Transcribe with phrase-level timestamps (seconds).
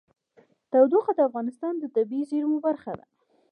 [0.71, 3.05] تودوخه د افغانستان د طبیعي زیرمو برخه ده.